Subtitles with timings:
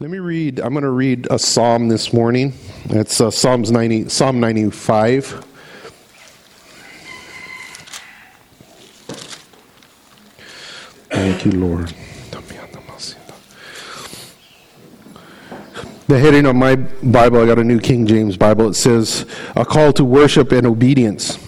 [0.00, 0.58] Let me read.
[0.58, 2.52] I'm going to read a psalm this morning.
[2.86, 5.44] It's uh, Psalms 90, Psalm 95.
[11.10, 11.94] Thank you, Lord.
[16.06, 18.68] The heading of my Bible, I got a new King James Bible.
[18.68, 19.24] It says,
[19.54, 21.38] A call to worship and obedience.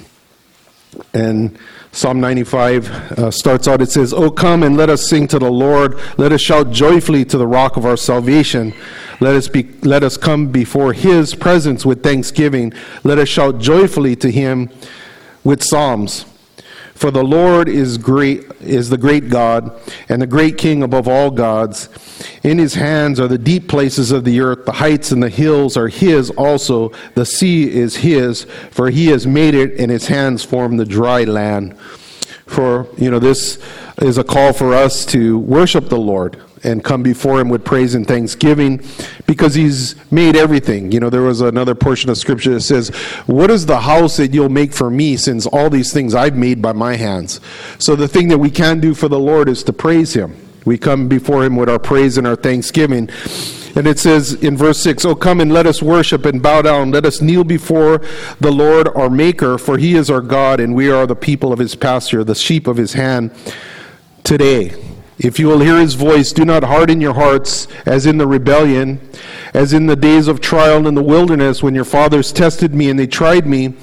[1.12, 1.58] And
[1.96, 5.50] Psalm 95 uh, starts out, it says, Oh, come and let us sing to the
[5.50, 5.98] Lord.
[6.18, 8.74] Let us shout joyfully to the rock of our salvation.
[9.18, 12.74] Let us, be, let us come before his presence with thanksgiving.
[13.02, 14.68] Let us shout joyfully to him
[15.42, 16.26] with psalms.
[16.96, 19.78] For the Lord is great is the great God
[20.08, 21.90] and the great king above all gods.
[22.42, 25.76] In his hands are the deep places of the earth, the heights and the hills
[25.76, 26.92] are his also.
[27.14, 31.24] The sea is his, for he has made it and his hands form the dry
[31.24, 31.78] land.
[32.46, 33.58] For you know this
[33.98, 37.94] is a call for us to worship the Lord and come before him with praise
[37.94, 38.84] and thanksgiving
[39.26, 40.92] because he's made everything.
[40.92, 42.88] You know, there was another portion of scripture that says,
[43.26, 46.60] What is the house that you'll make for me since all these things I've made
[46.60, 47.40] by my hands?
[47.78, 50.36] So the thing that we can do for the Lord is to praise him.
[50.64, 53.08] We come before him with our praise and our thanksgiving.
[53.76, 56.90] And it says in verse 6, Oh, come and let us worship and bow down.
[56.90, 58.00] Let us kneel before
[58.40, 61.58] the Lord our Maker, for he is our God, and we are the people of
[61.58, 63.30] his pasture, the sheep of his hand
[64.24, 64.74] today.
[65.18, 69.00] If you will hear his voice, do not harden your hearts as in the rebellion,
[69.54, 72.98] as in the days of trial in the wilderness when your fathers tested me and
[72.98, 73.74] they tried me.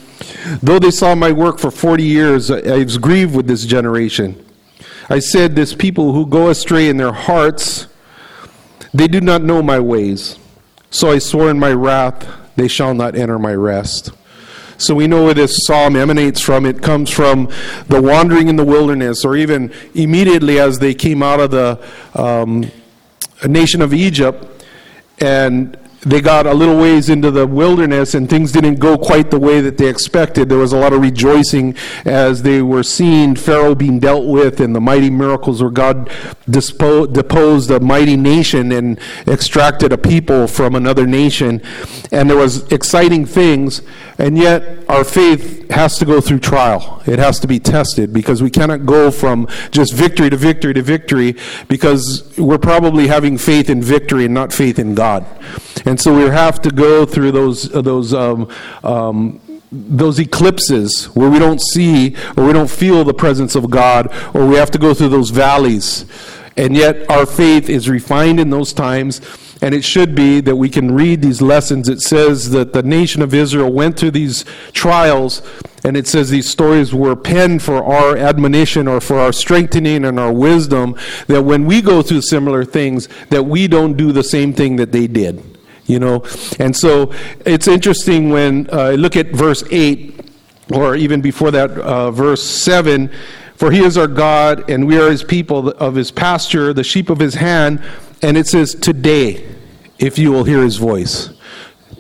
[0.62, 4.46] Though they saw my work for 40 years, I was grieved with this generation.
[5.10, 7.88] I said, This people who go astray in their hearts,
[8.94, 10.38] they do not know my ways.
[10.92, 14.12] So I swore in my wrath, they shall not enter my rest.
[14.78, 16.66] So we know where this psalm emanates from.
[16.66, 17.50] It comes from
[17.88, 21.80] the wandering in the wilderness, or even immediately as they came out of the
[22.16, 22.72] um,
[23.48, 24.66] nation of Egypt,
[25.20, 29.40] and they got a little ways into the wilderness and things didn't go quite the
[29.40, 30.50] way that they expected.
[30.50, 34.76] There was a lot of rejoicing as they were seeing Pharaoh being dealt with and
[34.76, 36.10] the mighty miracles where God
[36.50, 41.62] dispo- deposed a mighty nation and extracted a people from another nation.
[42.12, 43.82] And there was exciting things,
[44.18, 47.02] and yet our faith has to go through trial.
[47.06, 50.82] It has to be tested because we cannot go from just victory to victory to
[50.82, 51.36] victory
[51.68, 55.26] because we're probably having faith in victory and not faith in God.
[55.86, 58.50] And so we have to go through those, those, um,
[58.84, 59.42] um,
[59.72, 64.46] those eclipses where we don't see or we don't feel the presence of God, or
[64.46, 66.06] we have to go through those valleys.
[66.56, 69.22] And yet our faith is refined in those times.
[69.62, 71.88] And it should be that we can read these lessons.
[71.88, 74.44] It says that the nation of Israel went through these
[74.74, 75.42] trials,
[75.84, 80.20] and it says these stories were penned for our admonition or for our strengthening and
[80.20, 80.96] our wisdom.
[81.28, 84.92] That when we go through similar things, that we don't do the same thing that
[84.92, 85.44] they did
[85.86, 86.24] you know
[86.60, 87.12] and so
[87.46, 90.32] it's interesting when uh, i look at verse 8
[90.74, 93.12] or even before that uh, verse 7
[93.56, 97.10] for he is our god and we are his people of his pasture the sheep
[97.10, 97.84] of his hand
[98.24, 99.46] and it says today
[100.00, 101.30] if you will hear his voice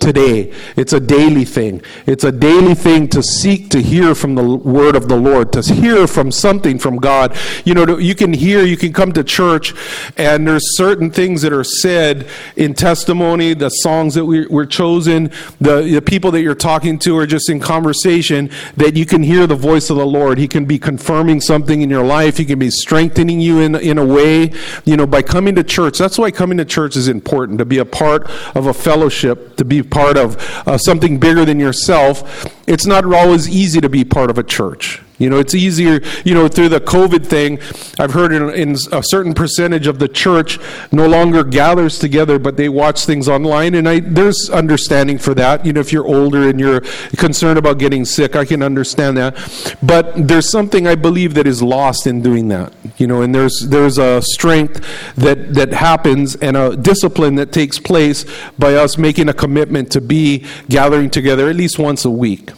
[0.03, 0.53] today.
[0.75, 1.81] It's a daily thing.
[2.05, 5.61] It's a daily thing to seek to hear from the word of the Lord, to
[5.61, 7.35] hear from something from God.
[7.63, 9.73] You know, you can hear, you can come to church,
[10.17, 12.27] and there's certain things that are said
[12.57, 15.31] in testimony, the songs that we, were chosen,
[15.61, 19.47] the, the people that you're talking to are just in conversation, that you can hear
[19.47, 20.37] the voice of the Lord.
[20.37, 23.97] He can be confirming something in your life, He can be strengthening you in, in
[23.97, 24.51] a way,
[24.83, 25.97] you know, by coming to church.
[25.97, 29.63] That's why coming to church is important, to be a part of a fellowship, to
[29.63, 30.35] be part of
[30.67, 35.01] uh, something bigger than yourself, it's not always easy to be part of a church.
[35.19, 37.59] You know, it's easier, you know, through the COVID thing,
[37.99, 40.59] I've heard in, in, a certain percentage of the church
[40.91, 43.75] no longer gathers together, but they watch things online.
[43.75, 45.65] And I, there's understanding for that.
[45.65, 46.81] You know, if you're older and you're
[47.15, 49.77] concerned about getting sick, I can understand that.
[49.83, 52.73] But there's something I believe that is lost in doing that.
[52.97, 54.83] You know, and there's, there's a strength
[55.15, 58.25] that, that happens and a discipline that takes place
[58.57, 62.49] by us making a commitment to be gathering together at least once a week.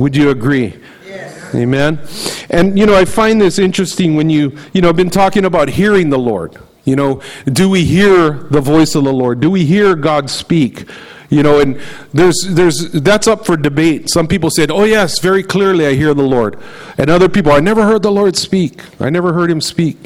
[0.00, 0.74] Would you agree?
[1.54, 2.00] Amen.
[2.48, 5.68] And you know, I find this interesting when you, you know, I've been talking about
[5.68, 6.56] hearing the Lord.
[6.84, 9.40] You know, do we hear the voice of the Lord?
[9.40, 10.88] Do we hear God speak?
[11.30, 11.80] You know, and
[12.12, 14.10] there's there's that's up for debate.
[14.10, 16.58] Some people said, "Oh yes, very clearly I hear the Lord,"
[16.98, 18.82] and other people, "I never heard the Lord speak.
[18.98, 19.96] I never heard Him speak."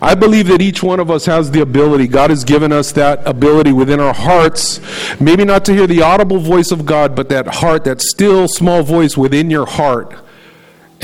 [0.00, 2.06] I believe that each one of us has the ability.
[2.08, 4.80] God has given us that ability within our hearts,
[5.20, 8.82] maybe not to hear the audible voice of God, but that heart, that still small
[8.82, 10.14] voice within your heart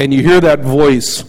[0.00, 1.24] and you hear that voice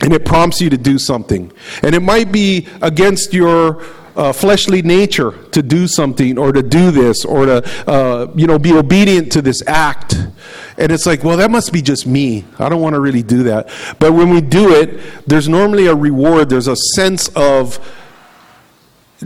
[0.00, 1.52] and it prompts you to do something.
[1.82, 3.82] And it might be against your
[4.18, 8.58] uh, fleshly nature to do something or to do this or to, uh, you know,
[8.58, 10.14] be obedient to this act.
[10.76, 12.44] And it's like, well, that must be just me.
[12.58, 13.70] I don't want to really do that.
[14.00, 17.78] But when we do it, there's normally a reward, there's a sense of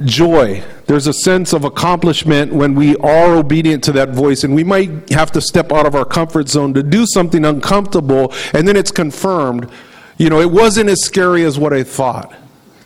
[0.04, 0.62] joy.
[0.86, 5.10] There's a sense of accomplishment when we are obedient to that voice, and we might
[5.10, 8.90] have to step out of our comfort zone to do something uncomfortable, and then it's
[8.90, 9.70] confirmed.
[10.18, 12.34] You know, it wasn't as scary as what I thought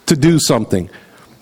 [0.06, 0.88] to do something.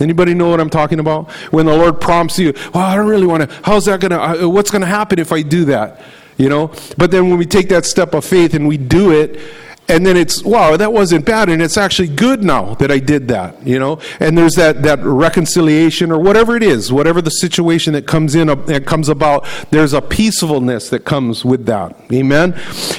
[0.00, 1.30] Anybody know what I'm talking about?
[1.52, 4.44] When the Lord prompts you, well, I don't really want to, how's that going to,
[4.44, 6.02] uh, what's going to happen if I do that?
[6.36, 6.72] You know?
[6.98, 9.40] But then when we take that step of faith and we do it,
[9.88, 13.28] and then it's wow that wasn't bad and it's actually good now that i did
[13.28, 17.92] that you know and there's that that reconciliation or whatever it is whatever the situation
[17.92, 22.54] that comes in uh, that comes about there's a peacefulness that comes with that amen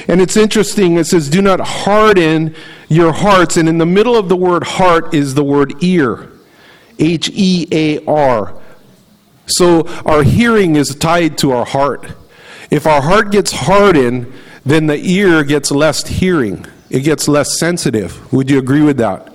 [0.08, 2.54] and it's interesting it says do not harden
[2.88, 6.30] your hearts and in the middle of the word heart is the word ear
[6.98, 8.54] h-e-a-r
[9.46, 12.12] so our hearing is tied to our heart
[12.70, 14.32] if our heart gets hardened
[14.64, 18.32] then the ear gets less hearing it gets less sensitive.
[18.32, 19.32] Would you agree with that?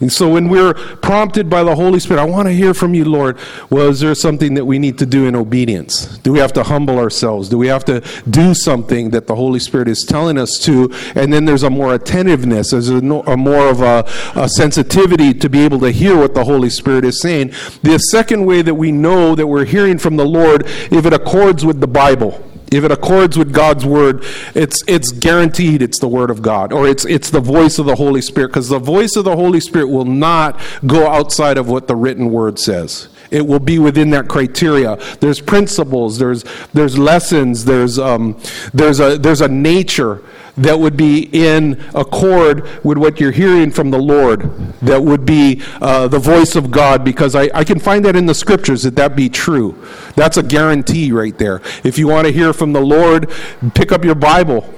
[0.00, 3.04] And so when we're prompted by the Holy Spirit, I want to hear from you,
[3.04, 3.36] Lord.
[3.68, 6.18] Well, is there something that we need to do in obedience?
[6.18, 7.48] Do we have to humble ourselves?
[7.48, 10.92] Do we have to do something that the Holy Spirit is telling us to?
[11.16, 14.04] And then there's a more attentiveness, there's a, a more of a,
[14.36, 17.48] a sensitivity to be able to hear what the Holy Spirit is saying.
[17.82, 21.64] The second way that we know that we're hearing from the Lord, if it accords
[21.64, 22.47] with the Bible.
[22.70, 24.24] If it accords with God's word,
[24.54, 27.94] it's it's guaranteed it's the word of God or it's it's the voice of the
[27.94, 31.88] Holy Spirit because the voice of the Holy Spirit will not go outside of what
[31.88, 33.08] the written word says.
[33.30, 34.96] It will be within that criteria.
[35.20, 36.44] There's principles, there's
[36.74, 38.38] there's lessons, there's um,
[38.74, 40.22] there's a there's a nature
[40.58, 44.42] that would be in accord with what you're hearing from the Lord,
[44.80, 48.26] that would be uh, the voice of God, because I, I can find that in
[48.26, 49.82] the scriptures that that be true.
[50.16, 51.60] That's a guarantee right there.
[51.84, 53.30] If you want to hear from the Lord,
[53.74, 54.68] pick up your Bible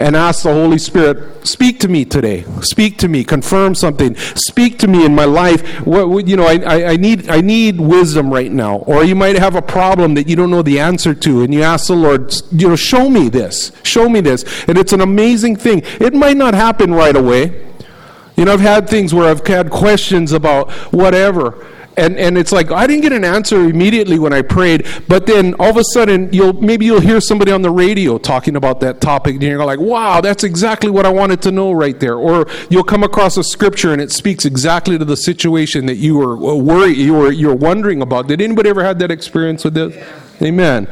[0.00, 2.44] and ask the Holy Spirit, speak to me today.
[2.62, 3.22] Speak to me.
[3.22, 4.16] Confirm something.
[4.16, 5.62] Speak to me in my life.
[5.86, 8.76] What, you know, I, I, need, I need wisdom right now.
[8.78, 11.62] Or you might have a problem that you don't know the answer to, and you
[11.62, 13.72] ask the Lord, you know, show me this.
[13.82, 14.64] Show me this.
[14.66, 15.82] And it's an amazing thing.
[16.00, 17.66] It might not happen right away.
[18.36, 22.70] You know, I've had things where I've had questions about whatever and and it's like
[22.70, 26.32] I didn't get an answer immediately when I prayed, but then all of a sudden
[26.32, 29.80] you'll maybe you'll hear somebody on the radio talking about that topic, and you're like,
[29.80, 32.16] wow, that's exactly what I wanted to know right there.
[32.16, 36.16] Or you'll come across a scripture and it speaks exactly to the situation that you
[36.16, 38.28] were uh, worried, you were you're wondering about.
[38.28, 39.96] Did anybody ever had that experience with this?
[40.42, 40.88] Amen.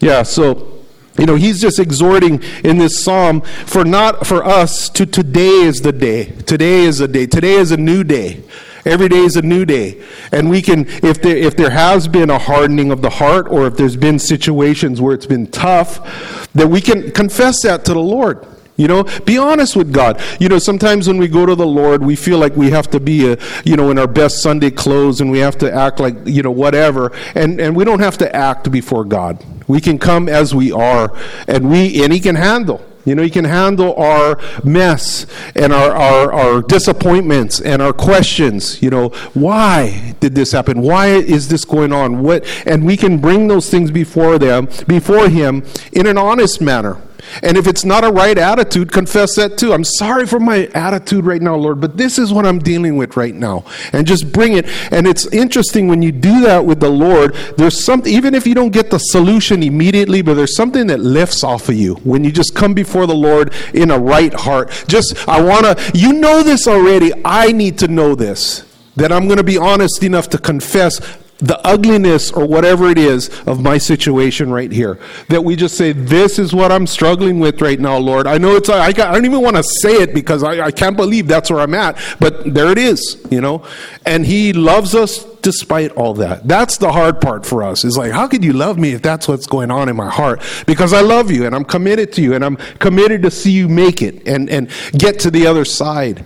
[0.00, 0.22] Yeah.
[0.22, 0.70] So.
[1.16, 5.80] You know, he's just exhorting in this psalm for not for us to today is
[5.80, 6.24] the day.
[6.24, 7.26] Today is the day.
[7.26, 8.42] Today is a new day.
[8.84, 10.02] Every day is a new day.
[10.32, 13.66] And we can, if there, if there has been a hardening of the heart or
[13.66, 18.00] if there's been situations where it's been tough, that we can confess that to the
[18.00, 18.46] Lord.
[18.76, 20.20] You know, be honest with God.
[20.40, 22.98] You know, sometimes when we go to the Lord, we feel like we have to
[22.98, 26.16] be, a, you know, in our best Sunday clothes and we have to act like,
[26.24, 27.12] you know, whatever.
[27.36, 29.44] And, and we don't have to act before God.
[29.68, 31.16] We can come as we are
[31.46, 32.84] and we, and He can handle.
[33.04, 38.82] You know, He can handle our mess and our, our, our disappointments and our questions.
[38.82, 40.80] You know, why did this happen?
[40.80, 42.22] Why is this going on?
[42.22, 46.98] What and we can bring those things before them, before him in an honest manner.
[47.42, 49.72] And if it's not a right attitude, confess that too.
[49.72, 53.16] I'm sorry for my attitude right now, Lord, but this is what I'm dealing with
[53.16, 53.64] right now.
[53.92, 54.66] And just bring it.
[54.92, 58.54] And it's interesting when you do that with the Lord, there's something, even if you
[58.54, 62.32] don't get the solution immediately, but there's something that lifts off of you when you
[62.32, 64.70] just come before the Lord in a right heart.
[64.86, 67.12] Just, I want to, you know this already.
[67.24, 68.70] I need to know this.
[68.96, 71.00] That I'm going to be honest enough to confess
[71.38, 74.98] the ugliness or whatever it is of my situation right here.
[75.28, 78.26] That we just say, This is what I'm struggling with right now, Lord.
[78.26, 80.96] I know it's, I, I don't even want to say it because I, I can't
[80.96, 83.66] believe that's where I'm at, but there it is, you know?
[84.06, 86.46] And He loves us despite all that.
[86.46, 87.84] That's the hard part for us.
[87.84, 90.42] Is like, how could you love me if that's what's going on in my heart?
[90.66, 93.68] Because I love you and I'm committed to you and I'm committed to see you
[93.68, 96.24] make it and, and get to the other side.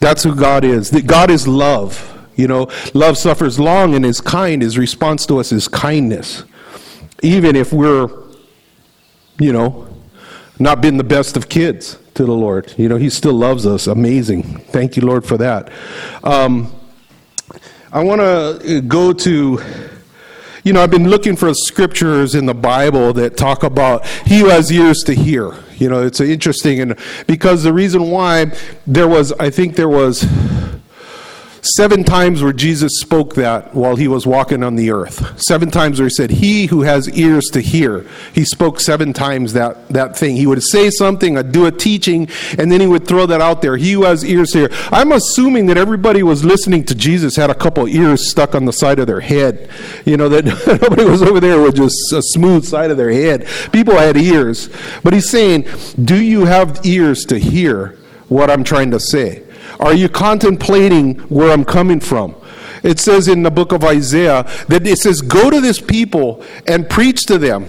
[0.00, 0.90] That's who God is.
[0.90, 2.13] God is love.
[2.36, 4.62] You know, love suffers long and is kind.
[4.62, 6.44] His response to us is kindness.
[7.22, 8.08] Even if we're,
[9.38, 9.88] you know,
[10.58, 12.72] not been the best of kids to the Lord.
[12.76, 13.86] You know, He still loves us.
[13.86, 14.42] Amazing.
[14.42, 15.70] Thank you, Lord, for that.
[16.22, 16.72] Um,
[17.92, 19.62] I want to go to,
[20.64, 24.48] you know, I've been looking for scriptures in the Bible that talk about he who
[24.48, 25.54] has ears to hear.
[25.76, 28.52] You know, it's interesting, and because the reason why
[28.86, 30.26] there was, I think there was
[31.64, 35.40] seven times where Jesus spoke that while he was walking on the earth.
[35.40, 38.06] Seven times where he said, He who has ears to hear.
[38.34, 40.36] He spoke seven times that, that thing.
[40.36, 42.28] He would say something, I'd do a teaching,
[42.58, 43.76] and then he would throw that out there.
[43.76, 44.68] He who has ears to hear.
[44.92, 48.72] I'm assuming that everybody was listening to Jesus had a couple ears stuck on the
[48.72, 49.70] side of their head.
[50.04, 50.44] You know, that
[50.82, 53.46] nobody was over there with just a smooth side of their head.
[53.72, 54.68] People had ears.
[55.02, 55.66] But he's saying,
[56.02, 57.96] Do you have ears to hear
[58.28, 59.42] what I'm trying to say?
[59.80, 62.34] Are you contemplating where I'm coming from?
[62.82, 66.88] It says in the book of Isaiah that it says, Go to this people and
[66.88, 67.66] preach to them.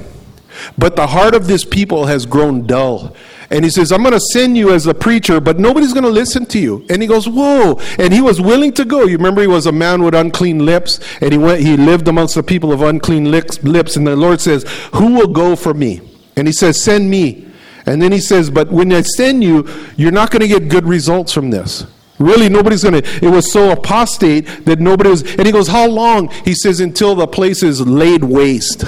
[0.77, 3.15] But the heart of this people has grown dull.
[3.50, 6.09] And he says, I'm going to send you as a preacher, but nobody's going to
[6.09, 6.85] listen to you.
[6.89, 7.79] And he goes, Whoa.
[8.00, 9.03] And he was willing to go.
[9.05, 12.35] You remember he was a man with unclean lips, and he went, he lived amongst
[12.35, 16.01] the people of unclean lips, and the Lord says, Who will go for me?
[16.35, 17.47] And he says, Send me.
[17.85, 20.85] And then he says, But when I send you, you're not going to get good
[20.85, 21.85] results from this.
[22.17, 23.25] Really, nobody's going to.
[23.25, 25.22] It was so apostate that nobody was.
[25.36, 26.29] And he goes, How long?
[26.45, 28.86] He says, Until the place is laid waste.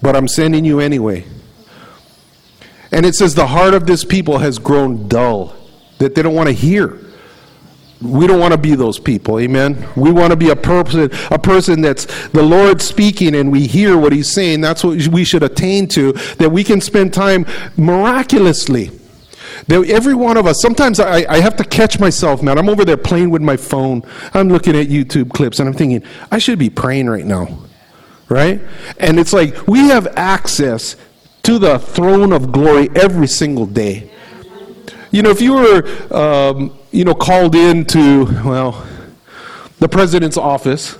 [0.00, 1.26] But I'm sending you anyway.
[2.92, 5.56] And it says, The heart of this people has grown dull,
[5.98, 7.00] that they don't want to hear.
[8.00, 9.88] We don't want to be those people, amen.
[9.96, 13.96] We want to be a person, a person that's the Lord speaking and we hear
[13.96, 14.60] what He's saying.
[14.60, 17.46] That's what we should attain to, that we can spend time
[17.78, 18.90] miraculously
[19.68, 22.58] that every one of us, sometimes I, I have to catch myself, man.
[22.58, 24.02] I'm over there playing with my phone.
[24.32, 27.64] I'm looking at YouTube clips and I'm thinking, I should be praying right now.
[28.28, 28.60] Right?
[28.98, 30.96] And it's like we have access
[31.44, 34.10] to the throne of glory every single day.
[35.12, 38.86] You know, if you were, um, you know, called into, well,
[39.78, 40.98] the president's office,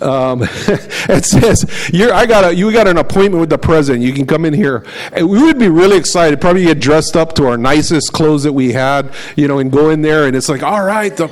[0.00, 4.04] um, it says you're, I got a, you got an appointment with the president.
[4.04, 4.84] You can come in here.
[5.12, 6.40] And we would be really excited.
[6.40, 9.90] Probably get dressed up to our nicest clothes that we had, you know, and go
[9.90, 10.26] in there.
[10.26, 11.16] And it's like, all right.
[11.16, 11.28] The,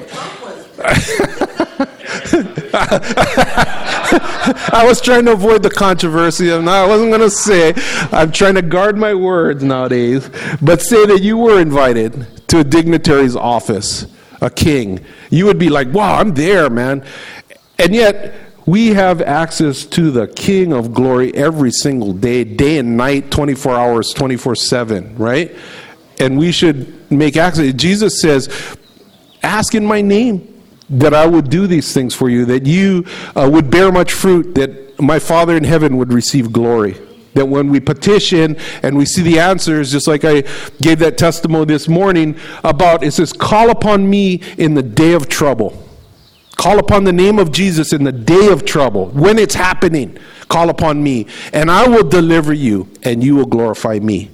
[4.72, 6.52] I was trying to avoid the controversy.
[6.52, 7.74] I'm not, I wasn't going to say.
[8.12, 10.28] I'm trying to guard my words nowadays.
[10.60, 14.06] But say that you were invited to a dignitary's office,
[14.40, 15.04] a king.
[15.30, 17.04] You would be like, wow, I'm there, man.
[17.78, 18.34] And yet,
[18.66, 23.74] we have access to the King of glory every single day, day and night, 24
[23.74, 25.54] hours, 24 7, right?
[26.18, 27.72] And we should make access.
[27.74, 28.76] Jesus says,
[29.42, 30.52] Ask in my name
[30.90, 33.04] that I would do these things for you, that you
[33.36, 36.96] uh, would bear much fruit, that my Father in heaven would receive glory.
[37.34, 40.42] That when we petition and we see the answers, just like I
[40.80, 45.28] gave that testimony this morning about, it says, Call upon me in the day of
[45.28, 45.85] trouble.
[46.56, 49.06] Call upon the name of Jesus in the day of trouble.
[49.08, 53.98] When it's happening, call upon me, and I will deliver you, and you will glorify
[53.98, 54.30] me.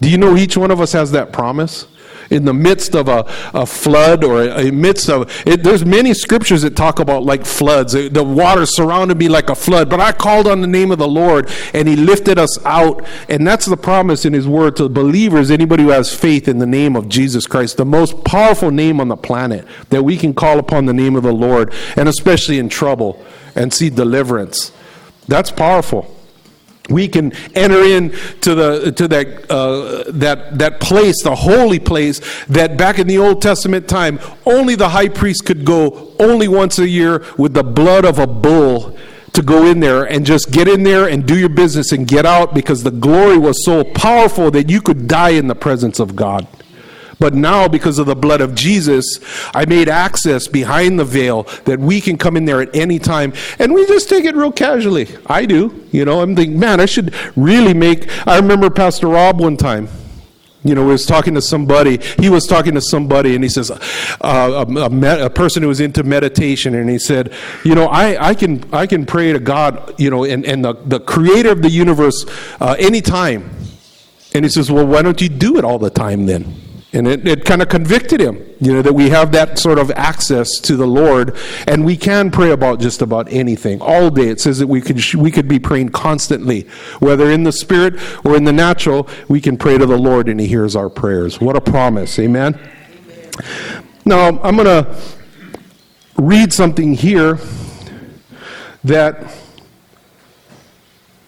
[0.00, 1.86] Do you know each one of us has that promise?
[2.30, 6.14] In the midst of a, a flood or a, a midst of it, there's many
[6.14, 7.94] scriptures that talk about like floods.
[7.94, 10.98] Uh, the water surrounded me like a flood but i called on the name of
[10.98, 13.06] the lord and he lifted us out.
[13.28, 16.66] And that's the promise in his word to believers anybody who has faith in the
[16.66, 20.58] name of jesus christ the most powerful name on the planet that we can call
[20.58, 23.22] upon the name of the lord and especially in trouble
[23.54, 24.70] and see deliverance.
[25.26, 26.15] That's powerful
[26.88, 32.76] we can enter into the to that uh, that that place, the holy place that
[32.76, 36.88] back in the Old Testament time, only the high priest could go only once a
[36.88, 38.96] year with the blood of a bull
[39.32, 42.24] to go in there and just get in there and do your business and get
[42.24, 46.16] out because the glory was so powerful that you could die in the presence of
[46.16, 46.46] God.
[47.18, 49.20] But now, because of the blood of Jesus,
[49.54, 53.32] I made access behind the veil that we can come in there at any time.
[53.58, 55.08] And we just take it real casually.
[55.26, 55.86] I do.
[55.92, 58.06] You know, I'm thinking, man, I should really make.
[58.26, 59.88] I remember Pastor Rob one time.
[60.62, 61.98] You know, was talking to somebody.
[62.18, 63.78] He was talking to somebody, and he says, uh,
[64.20, 67.32] a, a, med, a, person who was into meditation, and he said,
[67.64, 70.72] you know, I, I can I can pray to God, you know, and, and the,
[70.72, 72.26] the creator of the universe
[72.60, 73.48] uh, anytime.
[74.34, 76.65] And he says, well, why don't you do it all the time then?
[76.92, 79.90] And it, it kind of convicted him, you know, that we have that sort of
[79.90, 84.28] access to the Lord and we can pray about just about anything all day.
[84.28, 86.62] It says that we could, we could be praying constantly,
[87.00, 90.38] whether in the spirit or in the natural, we can pray to the Lord and
[90.40, 91.40] he hears our prayers.
[91.40, 92.18] What a promise.
[92.18, 92.54] Amen.
[92.54, 93.84] Amen.
[94.04, 94.96] Now, I'm going to
[96.16, 97.38] read something here
[98.84, 99.34] that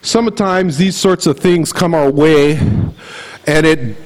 [0.03, 2.57] sometimes these sorts of things come our way
[3.47, 3.97] and it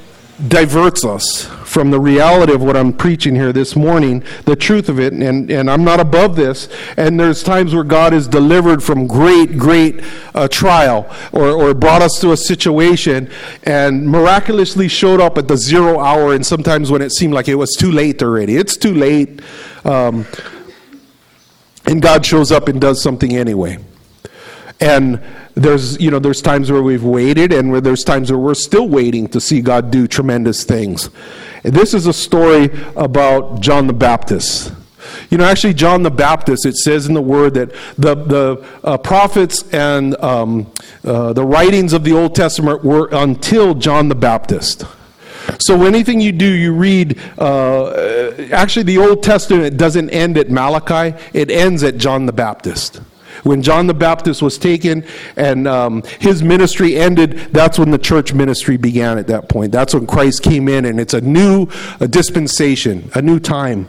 [0.49, 4.99] diverts us from the reality of what I'm preaching here this morning, the truth of
[4.99, 6.69] it, and, and I'm not above this.
[6.97, 10.03] And there's times where God is delivered from great, great
[10.35, 13.31] uh, trial or, or brought us to a situation
[13.65, 17.55] and miraculously showed up at the zero hour, and sometimes when it seemed like it
[17.55, 18.57] was too late already.
[18.57, 19.41] It's too late.
[19.85, 20.27] Um,
[21.87, 23.79] and God shows up and does something anyway.
[24.81, 25.23] And
[25.55, 28.89] there's, you know, there's times where we've waited and where there's times where we're still
[28.89, 31.11] waiting to see God do tremendous things.
[31.63, 34.73] This is a story about John the Baptist.
[35.31, 38.99] You know, actually, John the Baptist, it says in the Word that the, the uh,
[38.99, 40.71] prophets and um,
[41.05, 44.85] uh, the writings of the Old Testament were until John the Baptist.
[45.59, 47.21] So anything you do, you read.
[47.39, 53.01] Uh, actually, the Old Testament doesn't end at Malachi; it ends at John the Baptist.
[53.43, 55.05] When John the Baptist was taken
[55.37, 59.19] and um, his ministry ended, that's when the church ministry began.
[59.19, 61.69] At that point, that's when Christ came in, and it's a new
[62.01, 63.89] a dispensation, a new time.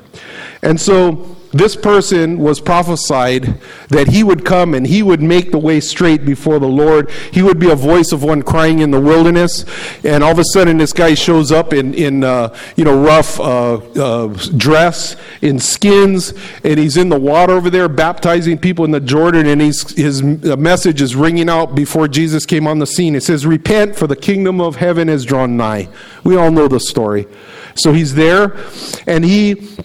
[0.62, 5.60] And so this person was prophesied that he would come and he would make the
[5.60, 7.12] way straight before the Lord.
[7.32, 9.64] He would be a voice of one crying in the wilderness.
[10.04, 13.40] And all of a sudden, this guy shows up in, in uh, you know, rough
[13.40, 16.34] uh, uh, dress, in skins,
[16.64, 19.46] and he's in the water over there baptizing people in the Jordan.
[19.46, 23.14] And he's, his message is ringing out before Jesus came on the scene.
[23.14, 25.88] It says, Repent, for the kingdom of heaven is drawn nigh.
[26.24, 27.28] We all know the story.
[27.76, 28.58] So he's there,
[29.06, 29.78] and he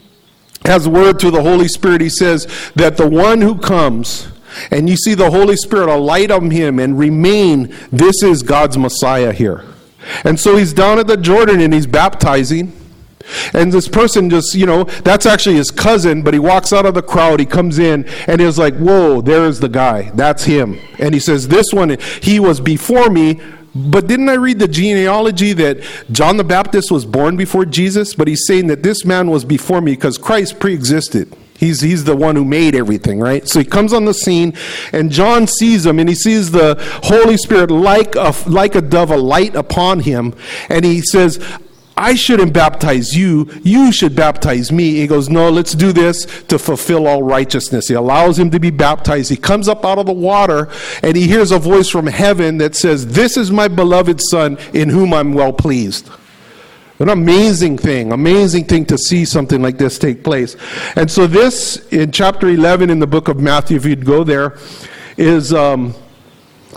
[0.64, 2.00] has a word through the Holy Spirit.
[2.00, 4.28] He says that the one who comes,
[4.70, 9.32] and you see the Holy Spirit alight on him and remain, this is God's Messiah
[9.32, 9.64] here.
[10.24, 12.72] And so he's down at the Jordan and he's baptizing.
[13.52, 16.94] And this person just, you know, that's actually his cousin, but he walks out of
[16.94, 20.10] the crowd, he comes in, and he's like, Whoa, there's the guy.
[20.14, 20.78] That's him.
[20.98, 23.40] And he says, This one, he was before me,
[23.78, 25.80] but didn't I read the genealogy that
[26.10, 28.14] John the Baptist was born before Jesus?
[28.14, 31.34] But he's saying that this man was before me because Christ pre existed.
[31.58, 33.46] He's, he's the one who made everything, right?
[33.48, 34.54] So he comes on the scene,
[34.92, 39.10] and John sees him, and he sees the Holy Spirit like a, like a dove
[39.10, 40.34] alight upon him,
[40.68, 41.44] and he says,
[41.98, 43.50] I shouldn't baptize you.
[43.64, 44.94] You should baptize me.
[44.94, 47.88] He goes, No, let's do this to fulfill all righteousness.
[47.88, 49.30] He allows him to be baptized.
[49.30, 50.68] He comes up out of the water
[51.02, 54.88] and he hears a voice from heaven that says, This is my beloved Son in
[54.88, 56.08] whom I'm well pleased.
[57.00, 60.56] An amazing thing, amazing thing to see something like this take place.
[60.94, 64.56] And so, this in chapter 11 in the book of Matthew, if you'd go there,
[65.16, 65.52] is.
[65.52, 65.94] Um,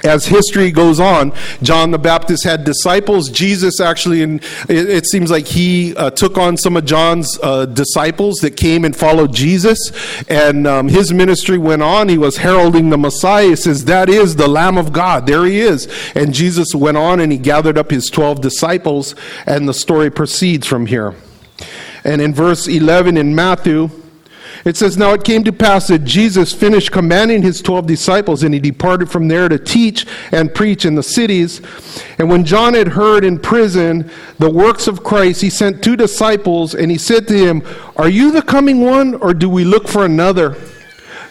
[0.04, 3.30] as history goes on, John the Baptist had disciples.
[3.30, 4.36] Jesus actually, in,
[4.68, 8.86] it, it seems like he uh, took on some of John's uh, disciples that came
[8.86, 9.92] and followed Jesus,
[10.28, 12.10] and um, his ministry went on.
[12.10, 13.50] He was heralding the Messiah.
[13.50, 15.28] He says, That is the Lamb of God.
[15.28, 15.88] There he is.
[16.16, 20.68] And Jesus went on and he gathered up his 12 disciples, and the story proceeds
[20.68, 21.16] from here.
[22.04, 23.90] And in verse 11 in Matthew,
[24.66, 28.54] it says, Now it came to pass that Jesus finished commanding his twelve disciples, and
[28.54, 31.62] he departed from there to teach and preach in the cities.
[32.18, 36.76] And when John had heard in prison the works of Christ, he sent two disciples,
[36.76, 37.64] and he said to him,
[37.96, 40.56] Are you the coming one, or do we look for another?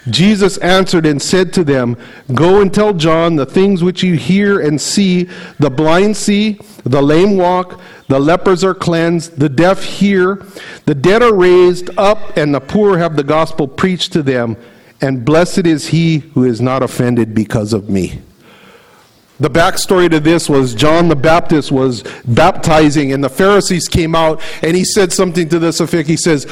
[0.09, 1.97] Jesus answered and said to them,
[2.35, 7.03] Go and tell John the things which you hear and see the blind see, the
[7.03, 10.45] lame walk, the lepers are cleansed, the deaf hear,
[10.87, 14.57] the dead are raised up, and the poor have the gospel preached to them.
[15.03, 18.21] And blessed is he who is not offended because of me.
[19.39, 24.43] The backstory to this was John the Baptist was baptizing, and the Pharisees came out,
[24.63, 26.09] and he said something to this effect.
[26.09, 26.47] He says,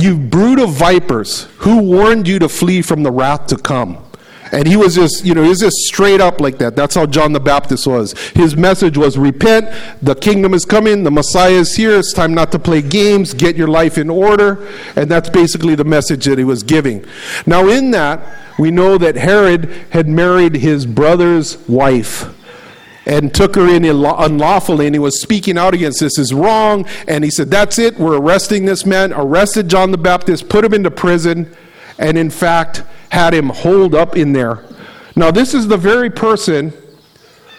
[0.00, 4.04] You brood of vipers, who warned you to flee from the wrath to come?
[4.52, 6.74] And he was just, you know, he was just straight up like that.
[6.74, 8.12] That's how John the Baptist was.
[8.30, 9.68] His message was repent,
[10.00, 13.56] the kingdom is coming, the Messiah is here, it's time not to play games, get
[13.56, 14.66] your life in order.
[14.96, 17.04] And that's basically the message that he was giving.
[17.46, 18.20] Now, in that,
[18.58, 22.34] we know that Herod had married his brother's wife
[23.08, 26.86] and took her in unlawfully, and he was speaking out against this is wrong.
[27.08, 30.74] And he said, That's it, we're arresting this man, arrested John the Baptist, put him
[30.74, 31.52] into prison,
[31.98, 34.62] and in fact, had him holed up in there.
[35.16, 36.74] Now, this is the very person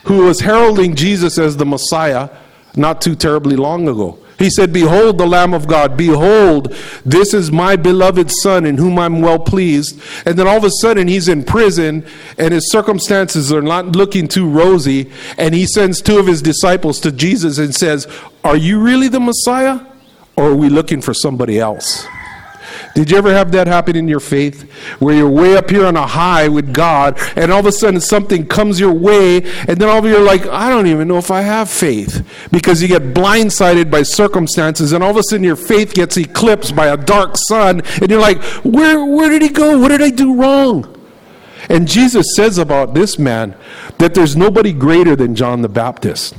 [0.05, 2.29] who was heralding Jesus as the Messiah
[2.75, 4.19] not too terribly long ago.
[4.39, 6.73] He said, Behold the Lamb of God, behold,
[7.06, 10.02] this is my beloved Son in whom I'm well pleased.
[10.25, 12.06] And then all of a sudden he's in prison
[12.38, 15.12] and his circumstances are not looking too rosy.
[15.38, 18.08] And he sends two of his disciples to Jesus and says,
[18.43, 19.82] Are you really the Messiah?
[20.38, 22.08] Or are we looking for somebody else?
[22.95, 24.69] Did you ever have that happen in your faith?
[24.99, 28.02] Where you're way up here on a high with God, and all of a sudden
[28.02, 31.17] something comes your way, and then all of you are like, I don't even know
[31.17, 32.25] if I have faith.
[32.52, 36.75] Because you get blindsided by circumstances, and all of a sudden your faith gets eclipsed
[36.75, 39.78] by a dark sun, and you're like, Where, where did he go?
[39.80, 40.95] What did I do wrong?
[41.69, 43.56] And Jesus says about this man
[43.99, 46.36] that there's nobody greater than John the Baptist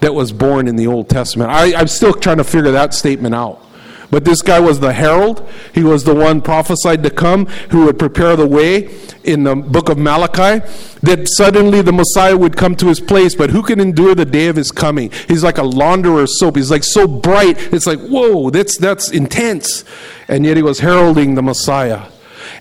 [0.00, 1.50] that was born in the Old Testament.
[1.50, 3.65] I, I'm still trying to figure that statement out.
[4.10, 5.48] But this guy was the herald.
[5.74, 9.88] He was the one prophesied to come who would prepare the way in the book
[9.88, 10.64] of Malachi.
[11.02, 14.46] That suddenly the Messiah would come to his place, but who can endure the day
[14.46, 15.10] of his coming?
[15.28, 16.56] He's like a launderer's soap.
[16.56, 17.72] He's like so bright.
[17.72, 19.84] It's like, whoa, that's, that's intense.
[20.28, 22.06] And yet he was heralding the Messiah.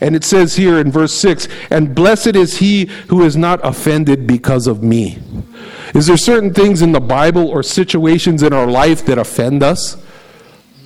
[0.02, 4.28] And it says here in verse 6 And blessed is he who is not offended
[4.28, 5.20] because of me.
[5.94, 9.98] Is there certain things in the Bible or situations in our life that offend us?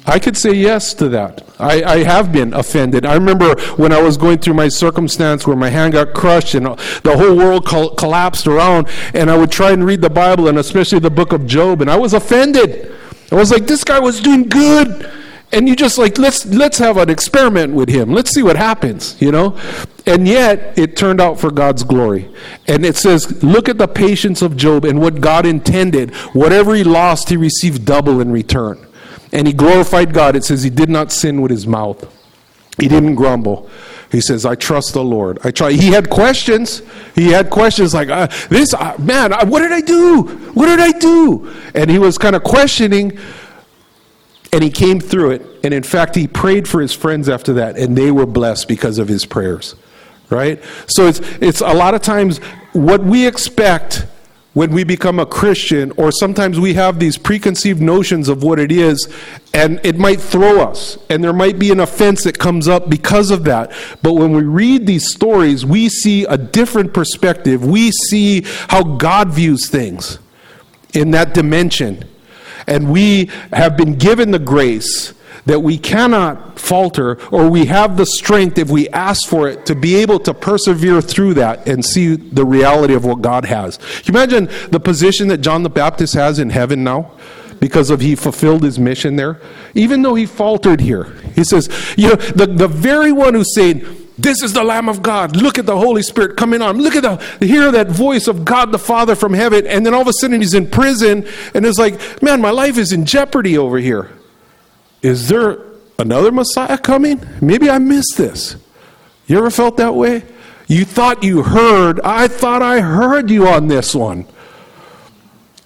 [0.06, 1.44] I could say yes to that.
[1.60, 3.06] I, I, have been offended.
[3.06, 6.66] I remember when I was going through my circumstance where my hand got crushed and
[6.66, 10.58] the whole world col- collapsed around, and I would try and read the Bible and
[10.58, 12.96] especially the book of Job, and I was offended.
[13.32, 15.12] I was like, this guy was doing good.
[15.52, 18.14] And you just like let's let's have an experiment with him.
[18.14, 19.58] Let's see what happens, you know?
[20.06, 22.30] And yet it turned out for God's glory.
[22.68, 26.14] And it says, look at the patience of Job and what God intended.
[26.34, 28.86] Whatever he lost, he received double in return
[29.32, 30.36] and he glorified God.
[30.36, 32.08] It says he did not sin with his mouth.
[32.80, 33.70] He didn't grumble.
[34.12, 35.72] He says, "I trust the Lord." I try.
[35.72, 36.82] He had questions.
[37.14, 40.24] He had questions like, uh, "This uh, man, uh, what did I do?
[40.54, 43.20] What did I do?" And he was kind of questioning,
[44.52, 45.46] and he came through it.
[45.64, 48.98] And in fact, he prayed for his friends after that, and they were blessed because
[48.98, 49.76] of his prayers.
[50.30, 50.64] Right.
[50.88, 52.38] So it's it's a lot of times
[52.74, 54.06] what we expect
[54.54, 58.72] when we become a Christian, or sometimes we have these preconceived notions of what it
[58.72, 59.08] is,
[59.54, 63.30] and it might throw us, and there might be an offense that comes up because
[63.30, 63.72] of that.
[64.02, 67.64] But when we read these stories, we see a different perspective.
[67.66, 70.18] We see how God views things
[70.94, 72.06] in that dimension.
[72.66, 75.14] And we have been given the grace
[75.46, 79.76] that we cannot falter or we have the strength if we ask for it to
[79.76, 83.78] be able to persevere through that and see the reality of what God has.
[83.78, 87.12] Can you imagine the position that John the Baptist has in heaven now?
[87.60, 89.40] Because of he fulfilled his mission there.
[89.74, 91.16] Even though he faltered here.
[91.36, 93.86] He says, you know, the, the very one who's saying,
[94.18, 95.36] this is the Lamb of God.
[95.36, 96.78] Look at the Holy Spirit coming on.
[96.78, 99.66] Look at the hear that voice of God the Father from heaven.
[99.66, 102.78] And then all of a sudden he's in prison and it's like, man, my life
[102.78, 104.12] is in jeopardy over here.
[105.02, 105.60] Is there
[105.98, 107.26] another Messiah coming?
[107.42, 108.56] Maybe I missed this.
[109.28, 110.24] You ever felt that way?
[110.68, 114.26] You thought you heard, I thought I heard you on this one.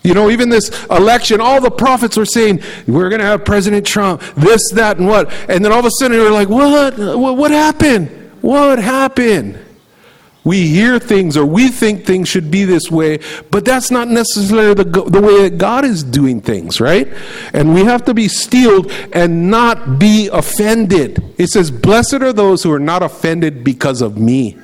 [0.03, 3.87] You know, even this election, all the prophets were saying, we're going to have President
[3.87, 5.31] Trump, this, that, and what.
[5.49, 6.97] And then all of a sudden, you're like, what?
[6.97, 8.09] What happened?
[8.41, 9.57] What happened?
[10.43, 14.73] We hear things or we think things should be this way, but that's not necessarily
[14.73, 17.07] the, the way that God is doing things, right?
[17.53, 21.23] And we have to be steeled and not be offended.
[21.37, 24.57] It says, Blessed are those who are not offended because of me.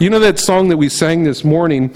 [0.00, 1.94] You know that song that we sang this morning?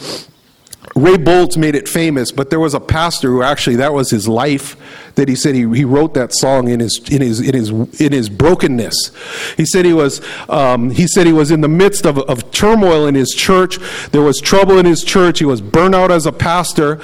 [0.94, 4.28] Ray Boltz made it famous, but there was a pastor who actually that was his
[4.28, 4.76] life
[5.14, 8.12] that he said he, he wrote that song in his in his in his in
[8.12, 9.11] his brokenness.
[9.57, 13.07] He said he was um, he said he was in the midst of, of turmoil
[13.07, 13.78] in his church.
[14.11, 15.38] There was trouble in his church.
[15.38, 17.00] He was burnt out as a pastor.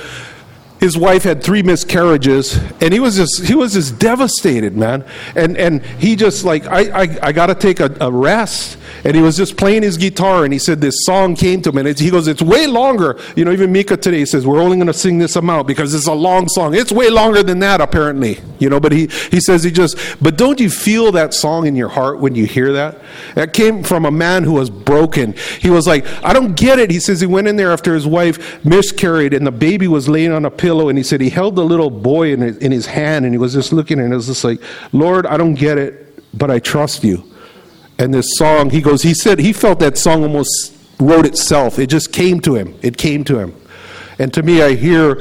[0.81, 5.05] His wife had three miscarriages, and he was just he was just devastated, man.
[5.35, 8.79] And and he just like I I, I got to take a, a rest.
[9.05, 11.79] And he was just playing his guitar and he said this song came to him
[11.79, 13.19] and he goes it's way longer.
[13.37, 16.09] You know even mika today says we're only going to sing this amount because it's
[16.09, 16.75] a long song.
[16.75, 20.37] It's way longer than that apparently you know but he he says he just but
[20.37, 23.01] don't you feel that song in your heart when you hear that?
[23.35, 25.35] That came from a man who was broken.
[25.61, 26.91] He was like i don't get it.
[26.91, 30.33] He says he went in there after his wife miscarried and the baby was laying
[30.33, 32.87] on a pillow and he said he held the little boy in his, in his
[32.87, 34.61] hand and he was just looking and it was just like
[34.92, 37.28] lord i don't get it but i trust you
[37.98, 41.78] and this song, he goes, he said he felt that song almost wrote itself.
[41.78, 42.78] It just came to him.
[42.81, 43.54] It came to him.
[44.20, 45.20] And to me, I hear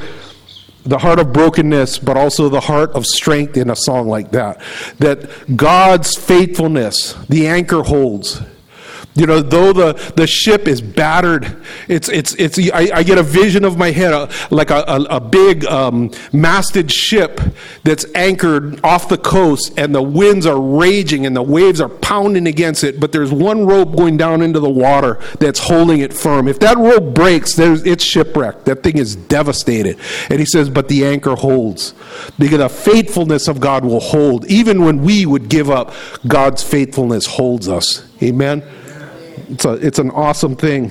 [0.84, 4.62] the heart of brokenness, but also the heart of strength in a song like that.
[4.98, 8.40] That God's faithfulness, the anchor holds.
[9.18, 11.56] You know, though the, the ship is battered,
[11.88, 15.02] it's, it's, it's, I, I get a vision of my head, uh, like a, a,
[15.16, 17.40] a big um, masted ship
[17.82, 22.46] that's anchored off the coast, and the winds are raging and the waves are pounding
[22.46, 26.46] against it, but there's one rope going down into the water that's holding it firm.
[26.46, 28.66] If that rope breaks, there's, it's shipwrecked.
[28.66, 29.98] That thing is devastated.
[30.30, 31.92] And he says, but the anchor holds.
[32.38, 34.44] Because the faithfulness of God will hold.
[34.46, 35.92] Even when we would give up,
[36.28, 38.06] God's faithfulness holds us.
[38.22, 38.62] Amen.
[39.50, 40.90] It's, a, it's an awesome thing.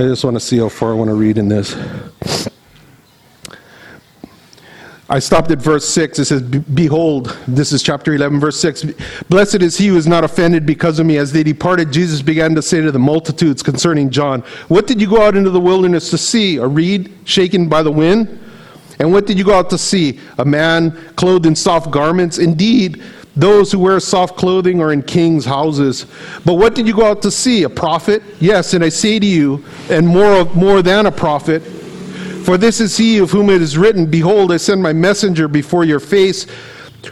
[0.00, 1.74] I just want to see how far I want to read in this.
[5.10, 6.20] I stopped at verse 6.
[6.20, 8.84] It says, Behold, this is chapter 11, verse 6.
[9.28, 11.16] Blessed is he who is not offended because of me.
[11.16, 15.08] As they departed, Jesus began to say to the multitudes concerning John, What did you
[15.08, 16.58] go out into the wilderness to see?
[16.58, 18.38] A reed shaken by the wind?
[18.98, 20.20] And what did you go out to see?
[20.38, 22.38] A man clothed in soft garments?
[22.38, 23.02] Indeed,
[23.36, 26.06] those who wear soft clothing are in kings' houses.
[26.44, 27.62] But what did you go out to see?
[27.62, 28.22] A prophet?
[28.40, 31.62] Yes, and I say to you, and more, more than a prophet.
[32.44, 35.84] For this is he of whom it is written, Behold, I send my messenger before
[35.84, 36.46] your face,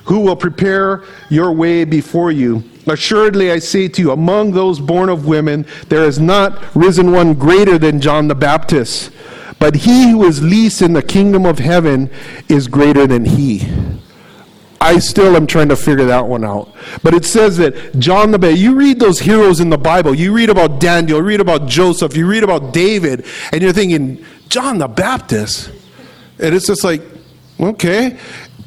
[0.04, 2.64] who will prepare your way before you.
[2.88, 7.34] Assuredly, I say to you, among those born of women, there has not risen one
[7.34, 9.10] greater than John the Baptist.
[9.58, 12.10] But he who is least in the kingdom of heaven
[12.48, 13.66] is greater than he.
[14.80, 16.72] I still am trying to figure that one out.
[17.02, 20.32] But it says that John the Baptist, you read those heroes in the Bible, you
[20.32, 24.78] read about Daniel, you read about Joseph, you read about David, and you're thinking, John
[24.78, 25.72] the Baptist.
[26.38, 27.02] And it's just like,
[27.58, 28.18] okay.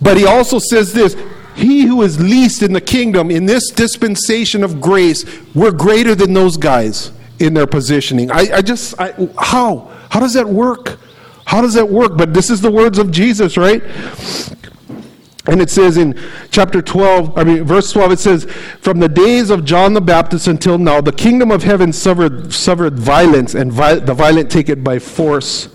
[0.02, 1.16] But he also says this
[1.56, 6.34] He who is least in the kingdom, in this dispensation of grace, we're greater than
[6.34, 8.32] those guys in their positioning.
[8.32, 9.89] I, I just, I, how?
[10.10, 11.00] How does that work?
[11.46, 12.18] How does that work?
[12.18, 13.82] But this is the words of Jesus, right?
[15.48, 16.20] And it says in
[16.52, 18.44] chapter 12, I mean, verse 12, it says,
[18.82, 23.00] From the days of John the Baptist until now, the kingdom of heaven suffered, suffered
[23.00, 25.70] violence, and vi- the violent take it by force.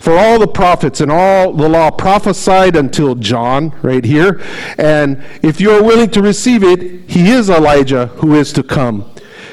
[0.00, 4.40] For all the prophets and all the law prophesied until John, right here.
[4.78, 9.10] And if you are willing to receive it, he is Elijah who is to come.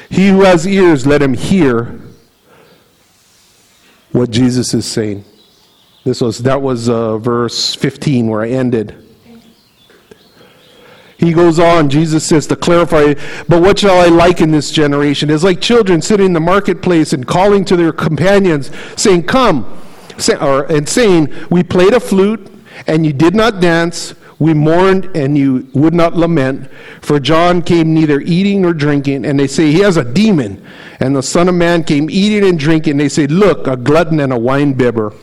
[0.08, 2.00] He who has ears, let him hear
[4.16, 5.24] what Jesus is saying.
[6.04, 9.02] This was that was uh, verse 15 where I ended.
[11.18, 13.14] He goes on, Jesus says to clarify,
[13.48, 15.30] but what shall I liken this generation?
[15.30, 19.64] It's like children sitting in the marketplace and calling to their companions, saying, Come,
[20.40, 22.50] or, and saying, We played a flute,
[22.86, 24.14] and you did not dance.
[24.38, 26.70] We mourned, and you would not lament.
[27.00, 30.64] For John came neither eating nor drinking, and they say, He has a demon.
[31.00, 32.92] And the Son of Man came eating and drinking.
[32.92, 35.14] and They say, Look, a glutton and a winebibber,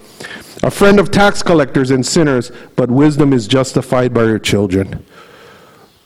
[0.63, 5.05] a friend of tax collectors and sinners, but wisdom is justified by her children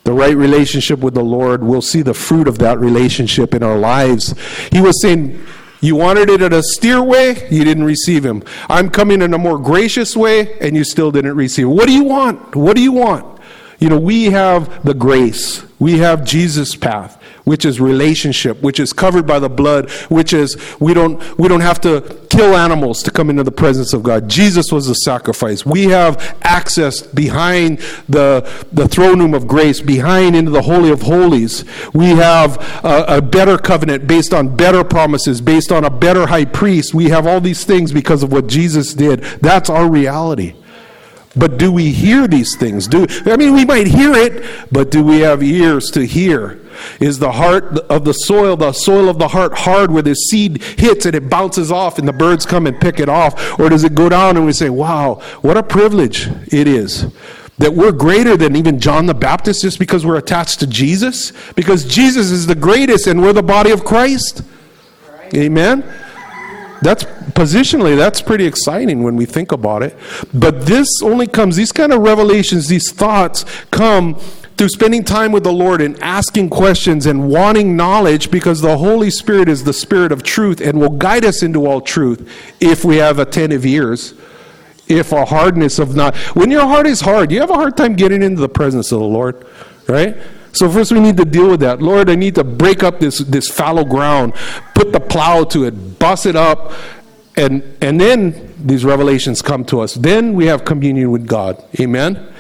[0.08, 3.78] the right relationship with the Lord, we'll see the fruit of that relationship in our
[3.78, 4.34] lives.
[4.72, 5.46] He was saying,
[5.80, 8.44] You wanted it in a steer way, you didn't receive him.
[8.68, 11.76] I'm coming in a more gracious way, and you still didn't receive him.
[11.76, 12.56] What do you want?
[12.56, 13.40] What do you want?
[13.80, 18.92] You know, we have the grace, we have Jesus' path which is relationship, which is
[18.92, 23.10] covered by the blood, which is we don't we don't have to kill animals to
[23.10, 24.28] come into the presence of God.
[24.28, 25.66] Jesus was the sacrifice.
[25.66, 28.42] We have access behind the
[28.74, 31.63] the throne room of grace, behind into the holy of holies.
[31.94, 36.46] We have a, a better covenant based on better promises, based on a better high
[36.46, 36.94] priest.
[36.94, 39.22] We have all these things because of what Jesus did.
[39.40, 40.54] That's our reality.
[41.38, 42.88] But do we hear these things?
[42.88, 46.60] Do I mean we might hear it, but do we have ears to hear?
[47.00, 50.62] Is the heart of the soil, the soil of the heart, hard where the seed
[50.62, 53.60] hits and it bounces off and the birds come and pick it off?
[53.60, 57.08] Or does it go down and we say, wow, what a privilege it is
[57.58, 61.34] that we're greater than even John the Baptist just because we're attached to Jesus?
[61.54, 64.43] Because Jesus is the greatest and we're the body of Christ.
[65.12, 65.34] Right.
[65.34, 65.84] Amen?
[66.82, 69.98] That's positionally, that's pretty exciting when we think about it.
[70.34, 74.20] But this only comes, these kind of revelations, these thoughts come
[74.58, 79.12] through spending time with the Lord and asking questions and wanting knowledge because the Holy
[79.12, 82.98] Spirit is the Spirit of truth and will guide us into all truth if we
[82.98, 84.16] have attentive ears.
[84.88, 87.94] If a hardness of not, when your heart is hard, you have a hard time
[87.94, 89.46] getting into the presence of the Lord,
[89.88, 90.18] right?
[90.54, 91.82] So first we need to deal with that.
[91.82, 94.34] Lord, I need to break up this, this fallow ground,
[94.74, 96.74] put the plow to it, bust it up,
[97.36, 99.94] and and then these revelations come to us.
[99.94, 101.64] Then we have communion with God.
[101.80, 102.34] Amen.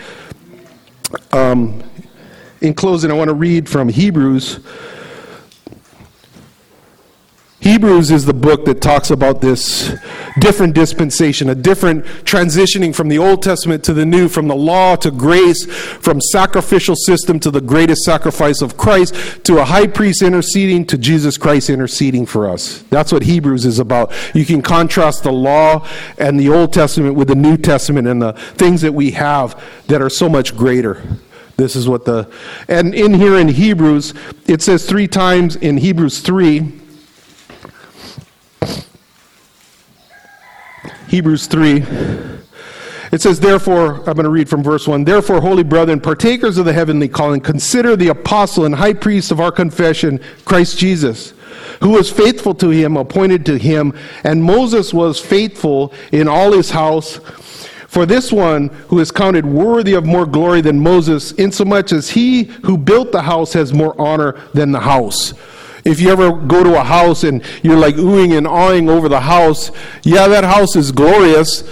[1.31, 1.83] Um,
[2.61, 4.59] in closing, I want to read from Hebrews.
[7.59, 9.91] Hebrews is the book that talks about this
[10.39, 14.95] different dispensation, a different transitioning from the Old Testament to the New, from the law
[14.97, 20.21] to grace, from sacrificial system to the greatest sacrifice of Christ, to a high priest
[20.21, 22.83] interceding to Jesus Christ interceding for us.
[22.91, 24.13] That's what Hebrews is about.
[24.35, 25.87] You can contrast the law
[26.19, 29.99] and the Old Testament with the New Testament and the things that we have that
[29.99, 31.01] are so much greater.
[31.55, 32.31] This is what the,
[32.67, 34.13] and in here in Hebrews,
[34.45, 36.81] it says three times in Hebrews 3,
[41.07, 41.83] Hebrews 3,
[43.11, 46.65] it says, Therefore, I'm going to read from verse 1 Therefore, holy brethren, partakers of
[46.65, 51.33] the heavenly calling, consider the apostle and high priest of our confession, Christ Jesus,
[51.81, 53.93] who was faithful to him, appointed to him,
[54.23, 57.19] and Moses was faithful in all his house
[57.87, 62.43] For this one who is counted worthy of more glory than Moses, insomuch as he
[62.43, 65.33] who built the house has more honor than the house.
[65.87, 69.21] If you ever go to a house and you're like oohing and awing over the
[69.21, 69.71] house,
[70.03, 71.63] yeah, that house is glorious,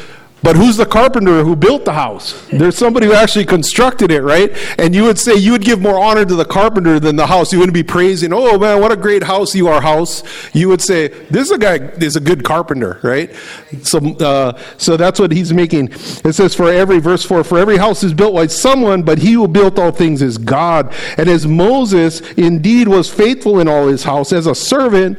[0.44, 2.48] but who's the carpenter who built the house?
[2.50, 4.56] There's somebody who actually constructed it, right?
[4.78, 7.52] And you would say you would give more honor to the carpenter than the house.
[7.52, 10.24] You wouldn't be praising, oh man, what a great house you are, house.
[10.54, 13.34] You would say, this is a guy is a good carpenter, right?
[13.82, 15.90] So, uh, so that's what he's making.
[15.92, 19.34] It says, for every, verse 4, for every house is built by someone, but he
[19.34, 20.94] who built all things is God.
[21.18, 25.18] And as Moses indeed was faithful in all his house as a servant,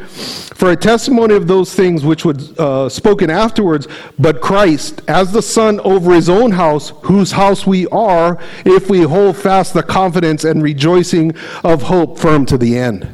[0.56, 3.86] for a testimony of those things which were uh, spoken afterwards,
[4.18, 9.02] but Christ, as the Son over his own house, whose house we are, if we
[9.02, 13.08] hold fast the confidence and rejoicing of hope firm to the end.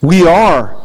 [0.00, 0.76] We are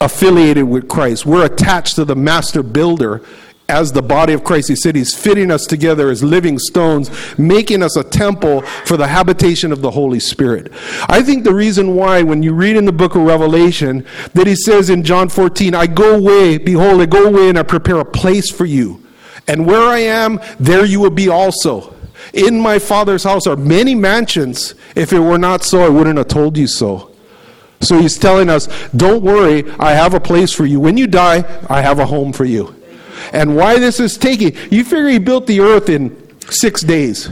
[0.00, 1.26] affiliated with Christ.
[1.26, 3.22] We're attached to the master builder
[3.68, 4.68] as the body of Christ.
[4.68, 9.06] He said he's fitting us together as living stones, making us a temple for the
[9.06, 10.72] habitation of the Holy Spirit.
[11.08, 14.56] I think the reason why, when you read in the book of Revelation, that he
[14.56, 18.04] says in John 14, I go away, behold, I go away and I prepare a
[18.04, 19.06] place for you.
[19.50, 21.94] And where I am, there you will be also.
[22.32, 24.74] In my Father's house are many mansions.
[24.94, 27.10] If it were not so, I wouldn't have told you so.
[27.80, 30.78] So he's telling us, don't worry, I have a place for you.
[30.80, 32.74] When you die, I have a home for you
[33.32, 34.56] and why this is taking.
[34.70, 36.16] You figure he built the earth in
[36.50, 37.28] six days.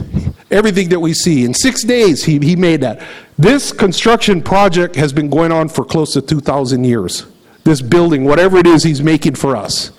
[0.51, 1.45] Everything that we see.
[1.45, 3.01] In six days, he, he made that.
[3.37, 7.25] This construction project has been going on for close to 2,000 years.
[7.63, 9.91] This building, whatever it is he's making for us.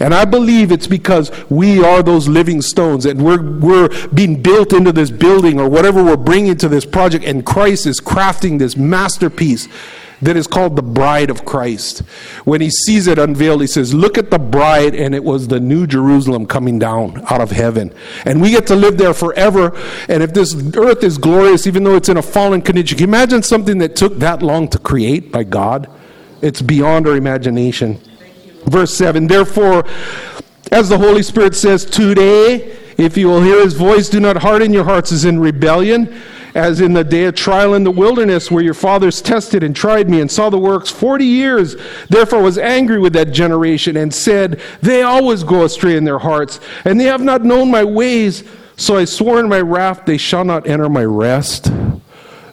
[0.00, 4.72] And I believe it's because we are those living stones and we're, we're being built
[4.72, 8.76] into this building or whatever we're bringing to this project, and Christ is crafting this
[8.76, 9.68] masterpiece
[10.22, 11.98] that is called the bride of Christ.
[12.44, 15.60] When he sees it unveiled, he says, Look at the bride, and it was the
[15.60, 17.92] new Jerusalem coming down out of heaven.
[18.24, 19.76] And we get to live there forever.
[20.08, 23.10] And if this earth is glorious, even though it's in a fallen condition, can you
[23.10, 25.90] imagine something that took that long to create by God?
[26.40, 28.00] It's beyond our imagination.
[28.66, 29.84] Verse 7 Therefore,
[30.72, 34.72] as the Holy Spirit says, Today, if you will hear his voice, do not harden
[34.72, 36.20] your hearts as in rebellion
[36.54, 40.08] as in the day of trial in the wilderness, where your fathers tested and tried
[40.08, 41.76] me and saw the works forty years.
[42.08, 46.60] Therefore was angry with that generation and said, They always go astray in their hearts,
[46.84, 48.44] and they have not known my ways.
[48.76, 51.72] So I swore in my wrath, they shall not enter my rest.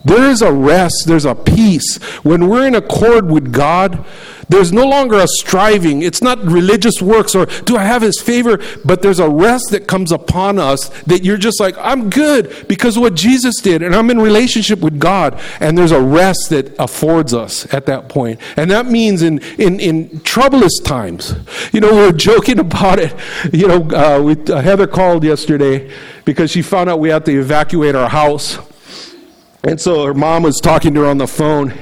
[0.04, 1.98] There is a rest, there's a peace.
[2.24, 4.06] When we're in accord with God,
[4.52, 6.02] there's no longer a striving.
[6.02, 9.88] It's not religious works or do I have his favor, but there's a rest that
[9.88, 13.96] comes upon us that you're just like, I'm good because of what Jesus did and
[13.96, 15.40] I'm in relationship with God.
[15.62, 18.42] And there's a rest that affords us at that point.
[18.58, 21.34] And that means in, in, in troublous times,
[21.72, 23.16] you know, we are joking about it.
[23.54, 25.90] You know, uh, we, uh, Heather called yesterday
[26.26, 28.58] because she found out we had to evacuate our house.
[29.64, 31.74] And so her mom was talking to her on the phone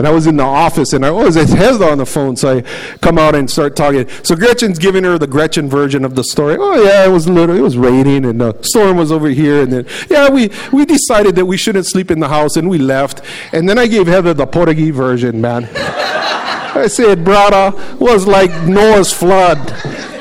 [0.00, 2.56] and I was in the office, and I was oh, Heather on the phone, so
[2.56, 2.62] I
[3.00, 4.08] come out and start talking.
[4.22, 6.56] So Gretchen's giving her the Gretchen version of the story.
[6.58, 9.70] Oh yeah, it was little, it was raining, and the storm was over here, and
[9.70, 13.20] then yeah, we we decided that we shouldn't sleep in the house, and we left.
[13.52, 15.68] And then I gave Heather the Portuguese version, man.
[15.74, 19.58] I said, brother, was like Noah's flood.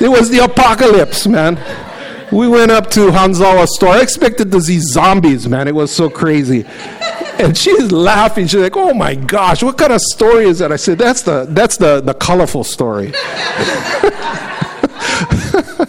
[0.02, 1.56] It was the apocalypse, man.
[2.32, 3.90] We went up to Hanzawa store.
[3.90, 5.68] I expected to see zombies, man.
[5.68, 6.66] It was so crazy
[7.40, 8.48] and she's laughing.
[8.48, 11.48] She's like, "Oh my gosh, what kind of story is that?" I said, "That's the
[11.50, 13.14] that's the the colorful story."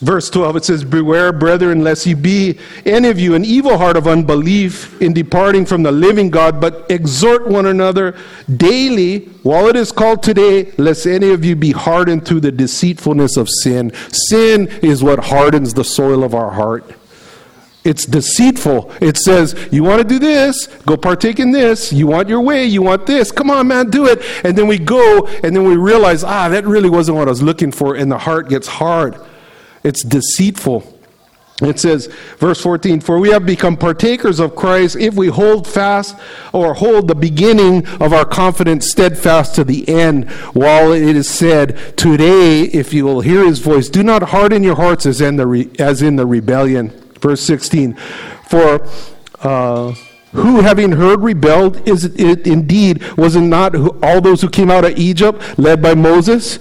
[0.00, 3.96] Verse 12, it says, Beware, brethren, lest ye be any of you an evil heart
[3.96, 8.14] of unbelief in departing from the living God, but exhort one another
[8.56, 13.38] daily while it is called today, lest any of you be hardened through the deceitfulness
[13.38, 13.90] of sin.
[14.28, 16.84] Sin is what hardens the soil of our heart.
[17.82, 18.92] It's deceitful.
[19.00, 21.90] It says, You want to do this, go partake in this.
[21.90, 23.32] You want your way, you want this.
[23.32, 24.20] Come on, man, do it.
[24.44, 27.42] And then we go, and then we realize, ah, that really wasn't what I was
[27.42, 29.16] looking for, and the heart gets hard.
[29.86, 30.94] It's deceitful.
[31.62, 36.16] It says, verse 14, For we have become partakers of Christ if we hold fast
[36.52, 41.96] or hold the beginning of our confidence steadfast to the end, while it is said,
[41.96, 45.46] Today, if you will hear his voice, do not harden your hearts as in the,
[45.46, 46.88] re- as in the rebellion.
[47.20, 47.94] Verse 16,
[48.48, 48.84] For
[49.40, 49.94] uh,
[50.32, 54.84] who, having heard, rebelled, is it indeed, was it not all those who came out
[54.84, 56.58] of Egypt, led by Moses?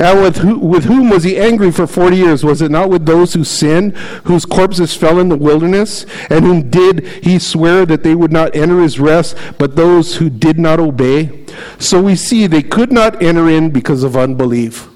[0.00, 2.42] And with, who, with whom was he angry for 40 years?
[2.42, 3.94] Was it not with those who sinned,
[4.24, 6.06] whose corpses fell in the wilderness?
[6.30, 10.30] And whom did he swear that they would not enter his rest, but those who
[10.30, 11.44] did not obey?
[11.78, 14.88] So we see they could not enter in because of unbelief.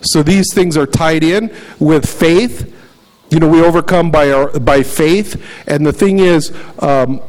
[0.00, 2.72] So these things are tied in with faith.
[3.30, 5.44] You know, we overcome by, our, by faith.
[5.66, 7.20] And the thing is, um,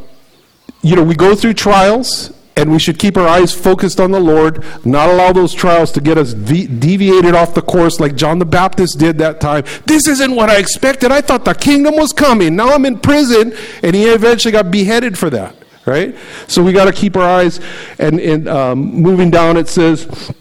[0.83, 4.19] you know, we go through trials and we should keep our eyes focused on the
[4.19, 8.39] Lord, not allow those trials to get us de- deviated off the course like John
[8.39, 9.63] the Baptist did that time.
[9.85, 11.11] This isn't what I expected.
[11.11, 12.55] I thought the kingdom was coming.
[12.55, 16.15] Now I'm in prison, and he eventually got beheaded for that, right?
[16.47, 17.59] So we got to keep our eyes.
[17.97, 20.31] And, and um, moving down, it says,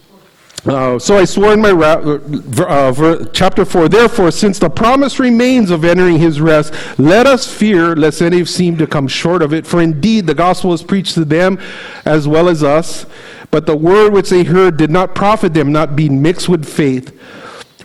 [0.64, 5.70] uh, so I swore in my ra- uh, chapter 4, therefore, since the promise remains
[5.70, 9.66] of entering his rest, let us fear lest any seem to come short of it.
[9.66, 11.58] For indeed, the gospel is preached to them
[12.04, 13.06] as well as us.
[13.50, 17.12] But the word which they heard did not profit them, not being mixed with faith,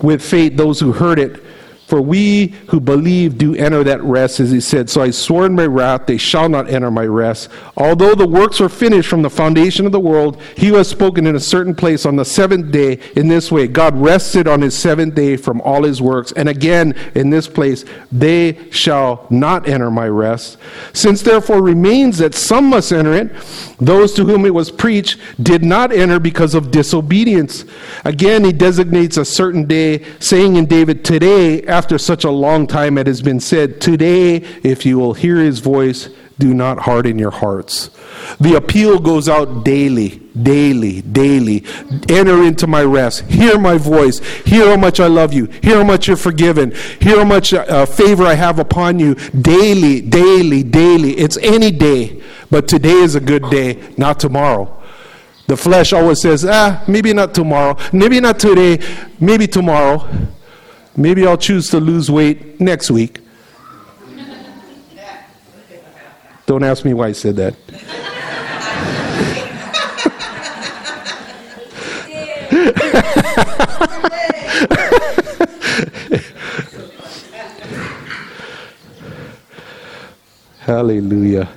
[0.02, 1.44] with faith, those who heard it.
[1.88, 4.90] For we who believe do enter that rest, as he said.
[4.90, 7.48] So I swore in my wrath, they shall not enter my rest.
[7.78, 11.26] Although the works were finished from the foundation of the world, he who has spoken
[11.26, 13.70] in a certain place on the seventh day in this way.
[13.70, 16.34] God rested on his seventh day from all his works.
[16.34, 20.58] And again, in this place, they shall not enter my rest.
[20.92, 23.32] Since therefore remains that some must enter it,
[23.80, 27.66] those to whom it was preached did not enter because of disobedience.
[28.06, 32.98] Again, he designates a certain day, saying in David, Today, after such a long time
[32.98, 36.10] it has been said, Today, if you will hear his voice,
[36.40, 37.90] do not harden your hearts.
[38.40, 41.66] The appeal goes out daily, daily, daily.
[42.10, 43.22] Enter into my rest.
[43.22, 44.20] Hear my voice.
[44.46, 45.46] Hear how much I love you.
[45.64, 46.74] Hear how much you're forgiven.
[47.00, 49.16] Hear how much uh, favor I have upon you.
[49.16, 51.14] Daily, daily, daily.
[51.14, 54.74] It's any day, but today is a good day, not tomorrow.
[55.48, 58.80] The flesh always says, ah, maybe not tomorrow, maybe not today,
[59.20, 60.08] maybe tomorrow.
[60.96, 63.20] Maybe I'll choose to lose weight next week.
[66.48, 67.56] Don't ask me why I said that.
[80.60, 81.48] Hallelujah.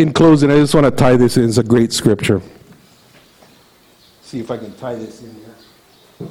[0.00, 1.44] In closing, I just want to tie this in.
[1.44, 2.40] It's a great scripture.
[4.22, 6.30] See if I can tie this in here.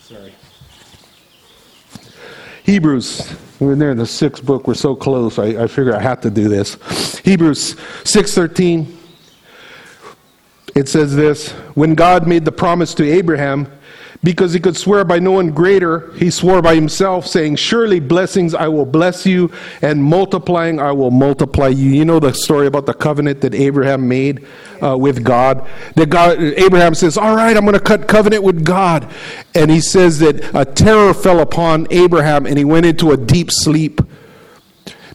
[0.00, 0.34] Sorry.
[2.62, 3.34] Hebrews.
[3.58, 4.68] We're there in the sixth book.
[4.68, 5.38] We're so close.
[5.38, 6.74] I, I figure I have to do this.
[7.20, 8.94] Hebrews 6.13.
[10.74, 13.66] It says this, When God made the promise to Abraham,
[14.24, 18.54] because he could swear by no one greater, he swore by himself, saying, Surely blessings
[18.54, 19.52] I will bless you,
[19.82, 21.90] and multiplying I will multiply you.
[21.90, 24.46] You know the story about the covenant that Abraham made
[24.82, 25.68] uh, with God?
[25.96, 29.12] That God, Abraham says, All right, I'm going to cut covenant with God.
[29.54, 33.50] And he says that a terror fell upon Abraham, and he went into a deep
[33.52, 34.00] sleep.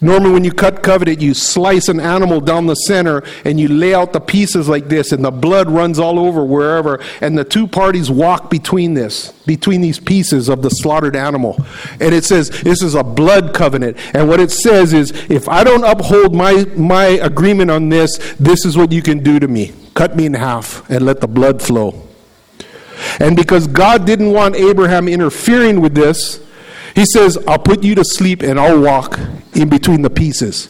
[0.02, 3.93] Normally, when you cut covenant, you slice an animal down the center and you lay
[3.93, 7.68] out the pieces like this, and the blood runs all over wherever, and the two
[7.68, 11.58] parties walk between this, between these pieces of the slaughtered animal.
[12.00, 13.97] And it says this is a blood covenant.
[14.16, 18.66] And what it says is if I don't uphold my, my agreement on this, this
[18.66, 21.62] is what you can do to me cut me in half and let the blood
[21.62, 21.93] flow.
[23.20, 26.41] And because God didn't want Abraham interfering with this,
[26.95, 29.20] he says, I'll put you to sleep and I'll walk
[29.60, 30.70] in between the pieces.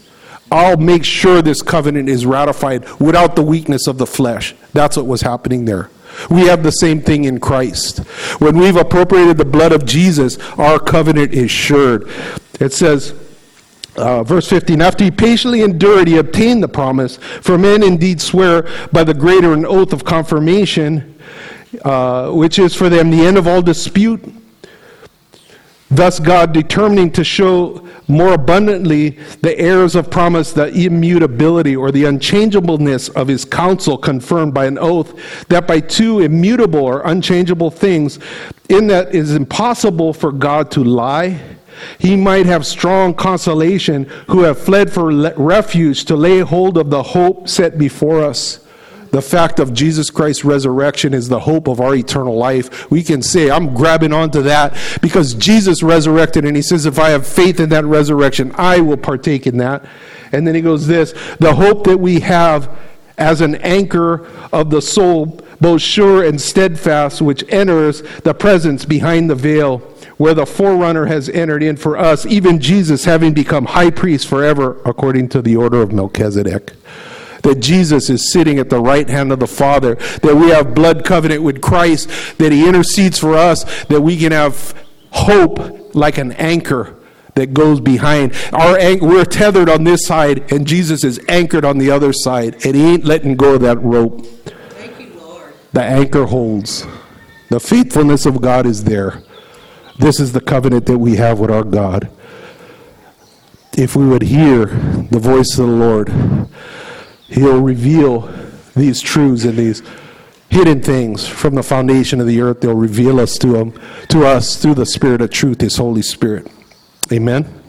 [0.51, 4.55] I'll make sure this covenant is ratified without the weakness of the flesh.
[4.73, 5.89] That's what was happening there.
[6.29, 7.99] We have the same thing in Christ.
[8.39, 12.09] When we've appropriated the blood of Jesus, our covenant is assured.
[12.59, 13.13] It says,
[13.95, 17.17] uh, verse 15 After he patiently endured, he obtained the promise.
[17.17, 21.19] For men indeed swear by the greater an oath of confirmation,
[21.83, 24.38] uh, which is for them the end of all dispute
[25.91, 32.05] Thus, God determining to show more abundantly the heirs of promise, the immutability or the
[32.05, 38.19] unchangeableness of his counsel confirmed by an oath, that by two immutable or unchangeable things,
[38.69, 41.39] in that it is impossible for God to lie,
[41.97, 47.01] he might have strong consolation who have fled for refuge to lay hold of the
[47.01, 48.59] hope set before us
[49.11, 52.89] the fact of Jesus Christ's resurrection is the hope of our eternal life.
[52.91, 57.09] We can say, I'm grabbing onto that because Jesus resurrected, and he says, if I
[57.09, 59.85] have faith in that resurrection, I will partake in that.
[60.31, 62.77] And then he goes, This, the hope that we have
[63.17, 69.29] as an anchor of the soul, both sure and steadfast, which enters the presence behind
[69.29, 69.79] the veil
[70.17, 74.81] where the forerunner has entered in for us, even Jesus having become high priest forever
[74.85, 76.73] according to the order of Melchizedek.
[77.49, 81.03] That Jesus is sitting at the right hand of the Father, that we have blood
[81.03, 84.75] covenant with Christ, that He intercedes for us, that we can have
[85.09, 86.95] hope like an anchor
[87.33, 88.33] that goes behind.
[88.53, 92.63] Our an- we're tethered on this side, and Jesus is anchored on the other side,
[92.63, 94.23] and He ain't letting go of that rope.
[94.25, 95.53] Thank you, Lord.
[95.73, 96.85] The anchor holds.
[97.49, 99.23] The faithfulness of God is there.
[99.97, 102.11] This is the covenant that we have with our God.
[103.75, 106.09] If we would hear the voice of the Lord,
[107.29, 108.31] He'll reveal
[108.75, 109.81] these truths and these
[110.49, 112.61] hidden things from the foundation of the earth.
[112.61, 116.51] They'll reveal us to Him, to us through the Spirit of truth, His Holy Spirit.
[117.11, 117.61] Amen.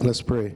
[0.00, 0.54] Let's pray.